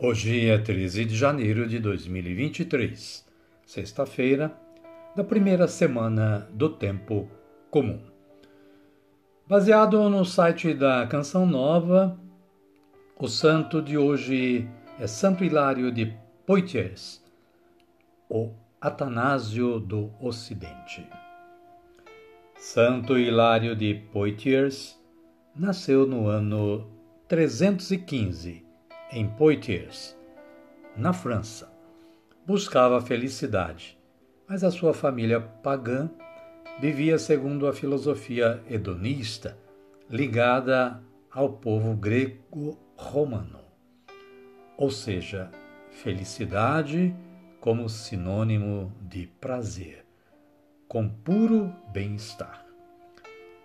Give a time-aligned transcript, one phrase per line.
[0.00, 3.26] Hoje é 13 de janeiro de 2023,
[3.66, 4.56] sexta-feira
[5.16, 7.28] da primeira semana do Tempo
[7.68, 7.98] Comum.
[9.44, 12.16] Baseado no site da Canção Nova,
[13.18, 14.68] o santo de hoje
[15.00, 16.14] é Santo Hilário de
[16.46, 17.20] Poitiers,
[18.30, 21.04] o Atanásio do Ocidente.
[22.56, 24.96] Santo Hilário de Poitiers
[25.56, 26.88] nasceu no ano
[27.26, 28.67] 315
[29.10, 30.18] em Poitiers,
[30.96, 31.72] na França.
[32.46, 33.98] Buscava felicidade,
[34.46, 36.10] mas a sua família pagã
[36.80, 39.58] vivia segundo a filosofia hedonista
[40.10, 43.60] ligada ao povo grego-romano,
[44.76, 45.50] ou seja,
[45.90, 47.14] felicidade
[47.60, 50.04] como sinônimo de prazer,
[50.86, 52.64] com puro bem-estar.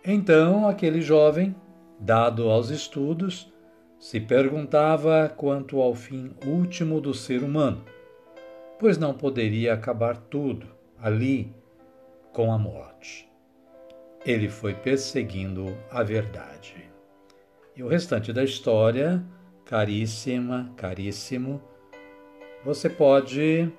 [0.04, 1.56] Então, aquele jovem,
[2.00, 3.53] dado aos estudos,
[4.04, 7.86] se perguntava quanto ao fim último do ser humano,
[8.78, 10.68] pois não poderia acabar tudo
[11.02, 11.56] ali
[12.34, 13.32] com a morte.
[14.26, 16.92] Ele foi perseguindo a verdade.
[17.78, 19.24] E o restante da história,
[19.64, 21.64] caríssima, caríssimo,
[22.62, 23.72] você pode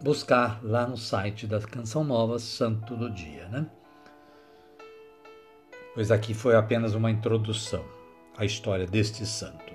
[0.00, 3.68] buscar lá no site da Canção Nova Santo do Dia, né?
[5.94, 7.98] Pois aqui foi apenas uma introdução
[8.40, 9.74] a história deste santo.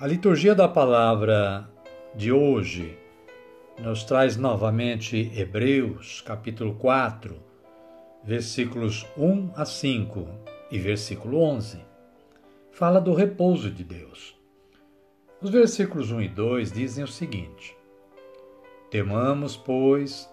[0.00, 1.68] A liturgia da palavra
[2.14, 2.96] de hoje
[3.78, 7.36] nos traz novamente Hebreus, capítulo 4,
[8.24, 10.26] versículos 1 a 5
[10.70, 11.84] e versículo 11.
[12.72, 14.34] Fala do repouso de Deus.
[15.42, 17.76] Os versículos 1 e 2 dizem o seguinte:
[18.90, 20.26] Temamos, pois,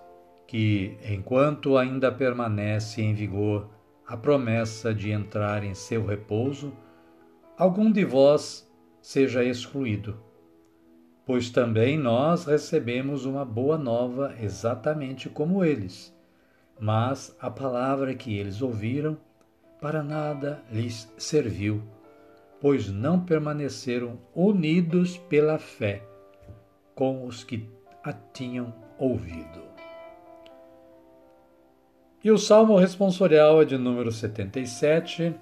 [0.47, 3.67] que, enquanto ainda permanece em vigor
[4.07, 6.72] a promessa de entrar em seu repouso,
[7.57, 8.69] algum de vós
[9.01, 10.19] seja excluído.
[11.25, 16.16] Pois também nós recebemos uma boa nova exatamente como eles.
[16.79, 19.17] Mas a palavra que eles ouviram
[19.81, 21.81] para nada lhes serviu,
[22.59, 26.03] pois não permaneceram unidos pela fé
[26.93, 27.67] com os que
[28.03, 29.66] a tinham ouvido.
[32.23, 35.35] E o salmo responsorial é de número 77,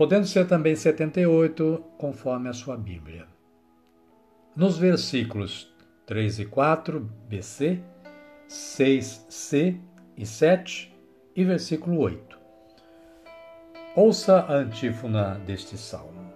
[0.00, 3.26] podendo ser também 78, conforme a sua Bíblia.
[4.56, 5.70] Nos versículos
[6.06, 7.82] 3 e 4, BC,
[8.48, 9.78] 6C
[10.16, 10.90] e 7
[11.36, 12.38] e versículo 8.
[13.94, 16.29] Ouça a antífona deste salmo.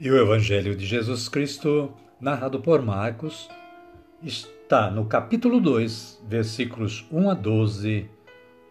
[0.00, 3.50] E o Evangelho de Jesus Cristo, narrado por Marcos,
[4.22, 8.08] está no capítulo 2, versículos 1 a 12,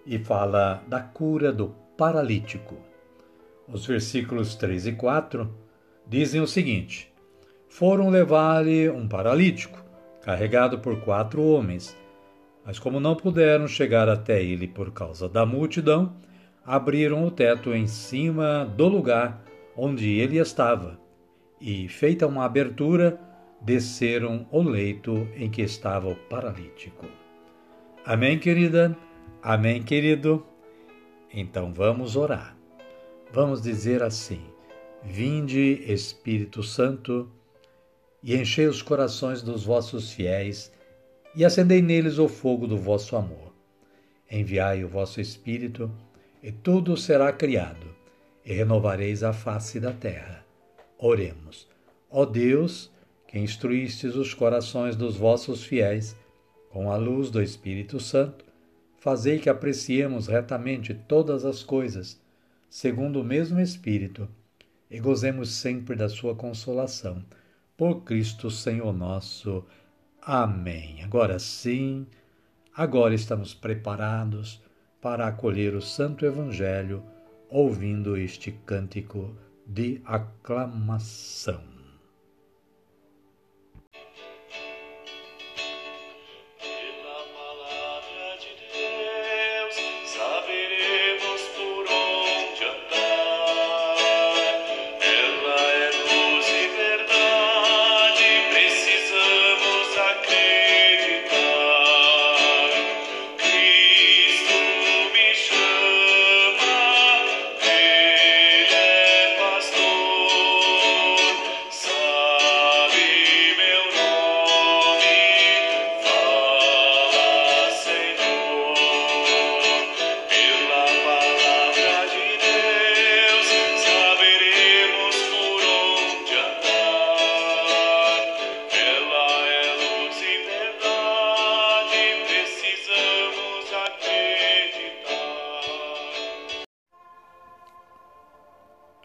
[0.05, 2.77] e fala da cura do paralítico.
[3.67, 5.53] Os versículos 3 e 4
[6.07, 7.11] dizem o seguinte:
[7.67, 9.83] Foram levar-lhe um paralítico,
[10.21, 11.93] carregado por quatro homens,
[12.65, 16.15] mas como não puderam chegar até ele por causa da multidão,
[16.65, 19.43] abriram o teto em cima do lugar
[19.75, 21.05] onde ele estava
[21.59, 23.19] e, feita uma abertura,
[23.61, 27.05] desceram o leito em que estava o paralítico.
[28.05, 28.95] Amém, querida?
[29.41, 30.45] Amém, querido?
[31.33, 32.55] Então vamos orar.
[33.31, 34.41] Vamos dizer assim:
[35.03, 37.29] Vinde, Espírito Santo,
[38.23, 40.71] e enchei os corações dos vossos fiéis,
[41.35, 43.53] e acendei neles o fogo do vosso amor.
[44.31, 45.91] Enviai o vosso Espírito,
[46.41, 47.95] e tudo será criado,
[48.45, 50.46] e renovareis a face da terra.
[50.97, 51.67] Oremos.
[52.09, 52.91] Ó Deus,
[53.27, 56.15] que instruístes os corações dos vossos fiéis,
[56.71, 58.45] com a luz do Espírito Santo,
[58.97, 62.19] fazei que apreciemos retamente todas as coisas,
[62.69, 64.27] segundo o mesmo Espírito,
[64.89, 67.23] e gozemos sempre da sua consolação
[67.75, 69.63] por Cristo Senhor nosso.
[70.21, 71.03] Amém.
[71.03, 72.07] Agora sim,
[72.73, 74.61] agora estamos preparados
[74.99, 77.03] para acolher o Santo Evangelho,
[77.49, 79.35] ouvindo este cântico
[79.67, 81.76] de aclamação.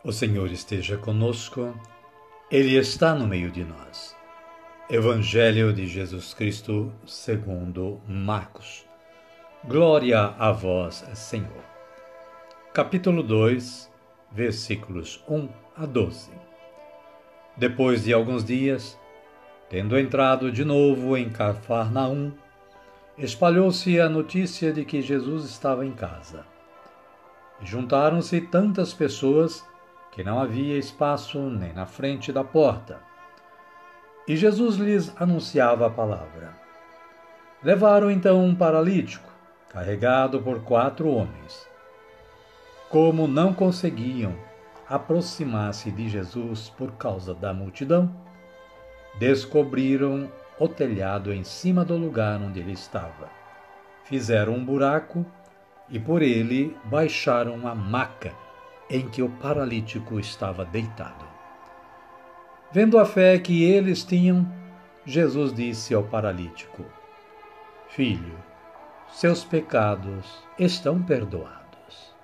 [0.04, 1.72] O Senhor esteja conosco,
[2.50, 4.16] Ele está no meio de nós.
[4.90, 8.84] Evangelho de Jesus Cristo segundo Marcos.
[9.62, 11.64] Glória a vós, Senhor.
[12.74, 13.88] Capítulo 2,
[14.32, 16.32] versículos 1 a 12.
[17.56, 18.98] Depois de alguns dias,
[19.70, 22.32] tendo entrado de novo em Cafarnaum,
[23.16, 26.44] espalhou-se a notícia de que Jesus estava em casa.
[27.62, 29.64] Juntaram-se tantas pessoas
[30.12, 33.00] que não havia espaço nem na frente da porta.
[34.28, 36.54] E Jesus lhes anunciava a palavra.
[37.62, 39.28] Levaram então um paralítico,
[39.70, 41.66] carregado por quatro homens.
[42.90, 44.36] Como não conseguiam
[44.86, 48.14] aproximar-se de Jesus por causa da multidão,
[49.18, 53.30] descobriram o telhado em cima do lugar onde ele estava.
[54.04, 55.24] Fizeram um buraco
[55.88, 58.41] e por ele baixaram a maca
[58.92, 61.24] em que o paralítico estava deitado.
[62.70, 64.46] Vendo a fé que eles tinham,
[65.06, 66.84] Jesus disse ao paralítico:
[67.88, 68.38] Filho,
[69.08, 72.14] seus pecados estão perdoados.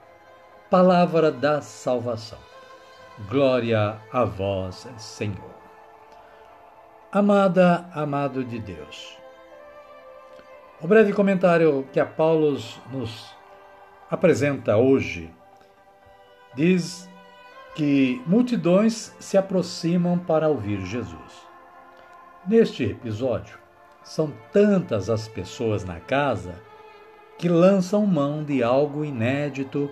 [0.70, 2.38] Palavra da salvação.
[3.30, 5.56] Glória a vós, Senhor.
[7.10, 9.16] Amada, amado de Deus.
[10.80, 12.58] O breve comentário que a Paulo
[12.92, 13.34] nos
[14.10, 15.32] apresenta hoje
[16.54, 17.08] diz
[17.74, 21.46] que multidões se aproximam para ouvir Jesus.
[22.46, 23.58] Neste episódio,
[24.02, 26.54] são tantas as pessoas na casa
[27.38, 29.90] que lançam mão de algo inédito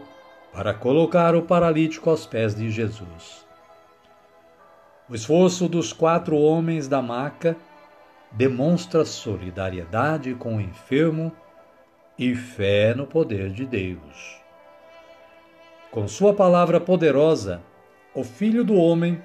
[0.52, 3.46] para colocar o paralítico aos pés de Jesus.
[5.08, 7.56] O esforço dos quatro homens da maca
[8.32, 11.30] demonstra solidariedade com o enfermo
[12.18, 14.45] e fé no poder de Deus.
[15.96, 17.62] Com sua palavra poderosa,
[18.14, 19.18] o Filho do Homem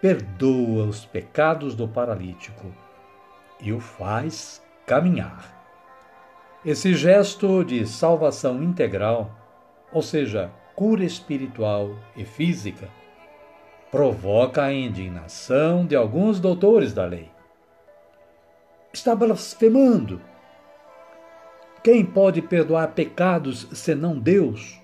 [0.00, 2.74] perdoa os pecados do paralítico
[3.60, 5.54] e o faz caminhar.
[6.64, 9.30] Esse gesto de salvação integral,
[9.92, 12.88] ou seja, cura espiritual e física,
[13.90, 17.28] provoca a indignação de alguns doutores da lei.
[18.94, 20.22] Está blasfemando.
[21.82, 24.82] Quem pode perdoar pecados senão Deus?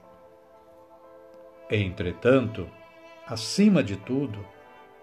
[1.70, 2.68] Entretanto,
[3.26, 4.44] acima de tudo,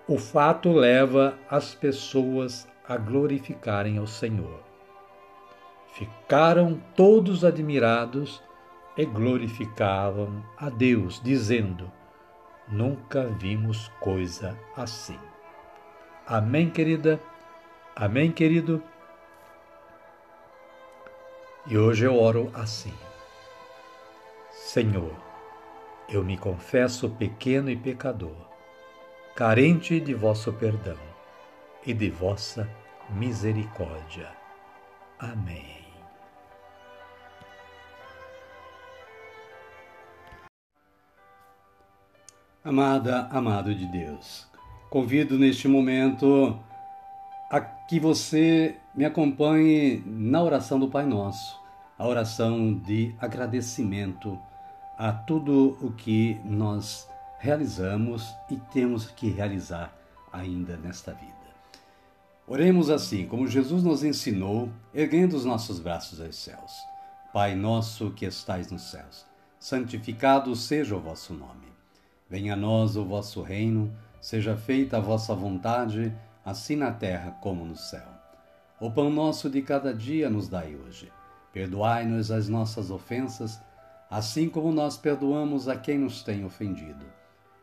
[0.06, 4.62] o fato leva as pessoas a glorificarem ao Senhor.
[5.94, 8.44] Ficaram todos admirados
[8.98, 11.90] e glorificavam a Deus, dizendo:
[12.68, 15.20] Nunca vimos coisa assim.
[16.26, 17.20] Amém, querida?
[17.96, 18.84] Amém, querido?
[21.66, 22.94] E hoje eu oro assim:
[24.52, 25.27] Senhor,
[26.10, 28.48] eu me confesso pequeno e pecador,
[29.36, 30.98] carente de vosso perdão
[31.86, 32.70] e de vossa
[33.10, 34.30] misericórdia.
[35.20, 35.86] Amém.
[42.64, 44.48] Amada, amado de Deus,
[44.90, 46.58] convido neste momento
[47.50, 51.58] a que você me acompanhe na oração do Pai Nosso,
[51.98, 54.38] a oração de agradecimento
[54.98, 57.08] a tudo o que nós
[57.40, 59.96] realizamos e temos que realizar
[60.34, 61.34] ainda nesta vida.
[62.48, 66.72] Oremos assim, como Jesus nos ensinou, erguendo os nossos braços aos céus.
[67.34, 69.26] Pai nosso que estais nos céus,
[69.60, 71.68] santificado seja o vosso nome.
[72.30, 76.14] Venha a nós o vosso reino, seja feita a vossa vontade,
[76.44, 78.08] assim na terra como no céu.
[78.80, 81.12] O pão nosso de cada dia nos dai hoje.
[81.52, 83.60] Perdoai-nos as nossas ofensas,
[84.10, 87.06] assim como nós perdoamos a quem nos tem ofendido.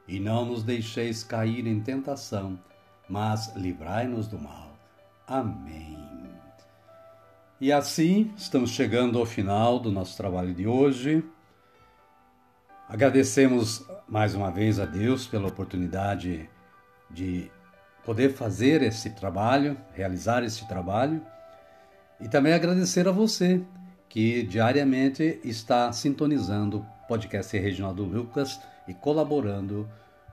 [0.07, 2.59] E não nos deixeis cair em tentação,
[3.09, 4.71] mas livrai-nos do mal.
[5.27, 5.99] Amém.
[7.61, 11.25] E assim estamos chegando ao final do nosso trabalho de hoje.
[12.87, 16.51] Agradecemos mais uma vez a Deus pela oportunidade
[17.11, 17.51] de
[18.05, 21.25] poder fazer esse trabalho, realizar esse trabalho,
[22.21, 23.63] e também agradecer a você
[24.15, 29.91] que diariamente está sintonizando o podcast Reginaldo Lucas e colaborando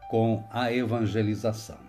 [0.08, 1.80] com a evangelização.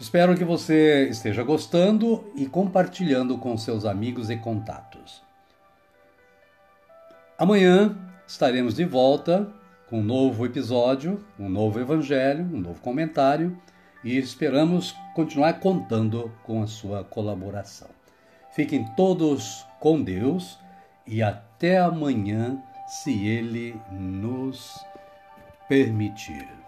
[0.00, 5.22] Espero que você esteja gostando e compartilhando com seus amigos e contatos.
[7.38, 7.96] Amanhã
[8.26, 9.48] estaremos de volta
[9.88, 13.56] com um novo episódio, um novo evangelho, um novo comentário
[14.02, 17.94] e esperamos continuar contando com a sua colaboração.
[18.56, 20.58] Fiquem todos com Deus
[21.06, 24.84] e até amanhã, se Ele nos
[25.68, 26.65] permitir.